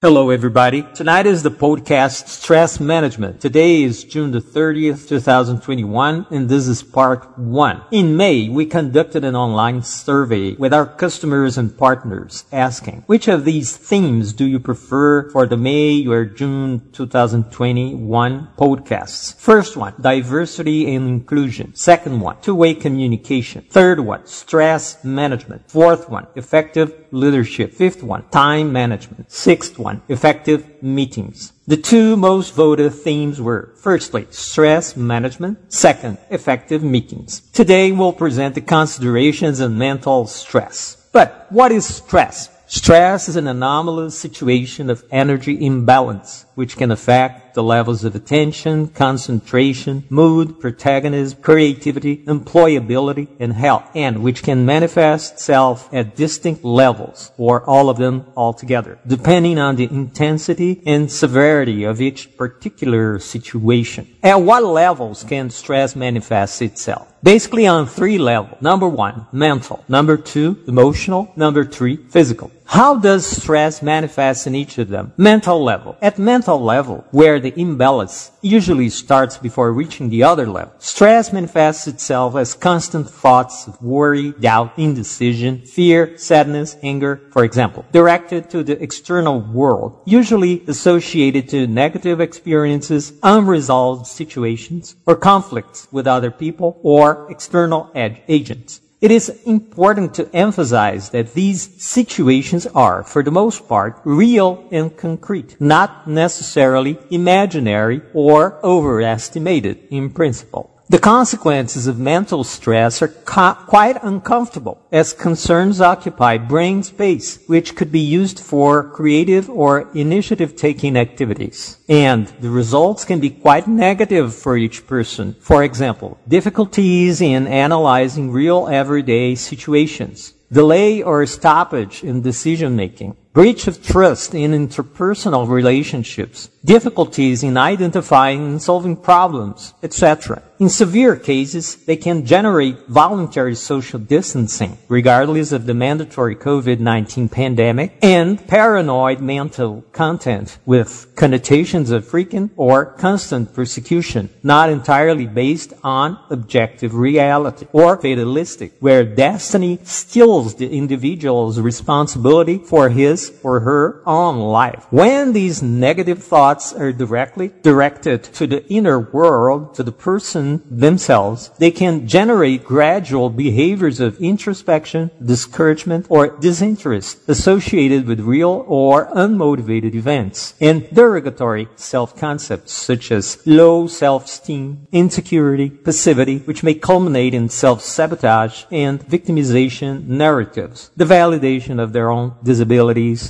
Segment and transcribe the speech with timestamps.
[0.00, 0.86] Hello, everybody.
[0.94, 3.40] Tonight is the podcast Stress Management.
[3.40, 7.82] Today is June the 30th, 2021, and this is part one.
[7.90, 13.44] In May, we conducted an online survey with our customers and partners asking, which of
[13.44, 19.34] these themes do you prefer for the May or June 2021 podcasts?
[19.34, 21.74] First one, diversity and inclusion.
[21.74, 23.66] Second one, two-way communication.
[23.68, 25.68] Third one, stress management.
[25.68, 27.72] Fourth one, effective leadership.
[27.72, 29.30] Fifth one, time management.
[29.30, 31.52] Sixth one, effective meetings.
[31.66, 37.40] The two most voted themes were, firstly, stress management, second, effective meetings.
[37.52, 41.08] Today we'll present the considerations on mental stress.
[41.12, 42.50] But what is stress?
[42.66, 48.86] Stress is an anomalous situation of energy imbalance, which can affect the levels of attention,
[48.86, 57.32] concentration, mood, protagonism, creativity, employability, and health, and which can manifest itself at distinct levels,
[57.36, 64.06] or all of them altogether, depending on the intensity and severity of each particular situation.
[64.22, 67.12] At what levels can stress manifest itself?
[67.24, 68.62] Basically on three levels.
[68.62, 69.84] Number one, mental.
[69.88, 71.32] Number two, emotional.
[71.34, 72.52] Number three, physical.
[72.70, 75.14] How does stress manifest in each of them?
[75.16, 75.96] Mental level.
[76.02, 81.86] At mental level, where the imbalance usually starts before reaching the other level, stress manifests
[81.86, 88.62] itself as constant thoughts of worry, doubt, indecision, fear, sadness, anger, for example, directed to
[88.62, 96.78] the external world, usually associated to negative experiences, unresolved situations, or conflicts with other people
[96.82, 98.82] or external agents.
[99.00, 104.96] It is important to emphasize that these situations are, for the most part, real and
[104.96, 110.77] concrete, not necessarily imaginary or overestimated in principle.
[110.90, 117.76] The consequences of mental stress are co- quite uncomfortable as concerns occupy brain space, which
[117.76, 121.76] could be used for creative or initiative taking activities.
[121.90, 125.36] And the results can be quite negative for each person.
[125.40, 133.66] For example, difficulties in analyzing real everyday situations, delay or stoppage in decision making, breach
[133.66, 140.42] of trust in interpersonal relationships, difficulties in identifying and solving problems, etc.
[140.58, 147.96] In severe cases, they can generate voluntary social distancing, regardless of the mandatory COVID-19 pandemic,
[148.02, 156.18] and paranoid mental content with connotations of frequent or constant persecution, not entirely based on
[156.28, 164.36] objective reality, or fatalistic, where destiny steals the individual's responsibility for his or her own
[164.38, 164.86] life.
[164.90, 171.50] When these negative thoughts are directly directed to the inner world, to the person themselves,
[171.58, 179.94] they can generate gradual behaviors of introspection, discouragement, or disinterest associated with real or unmotivated
[179.94, 188.64] events, and derogatory self-concepts such as low self-esteem, insecurity, passivity, which may culminate in self-sabotage
[188.70, 192.34] and victimization narratives, the validation of their own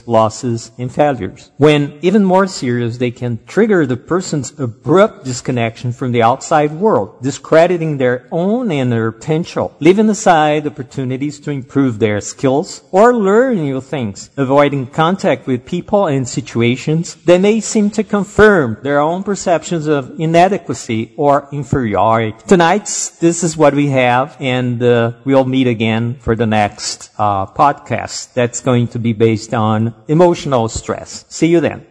[0.06, 1.50] losses, and failures.
[1.56, 7.22] When even more serious, they can trigger the person's abrupt disconnection from the outside world
[7.22, 13.81] discrediting their own inner potential, leaving aside opportunities to improve their skills or learn new
[13.81, 19.87] things, avoiding contact with people and situations that may seem to confirm their own perceptions
[19.87, 22.37] of inadequacy or inferiority.
[22.47, 22.87] Tonight,
[23.21, 28.33] this is what we have, and uh, we'll meet again for the next uh, podcast
[28.33, 31.25] that's going to be based on emotional stress.
[31.29, 31.88] See you then.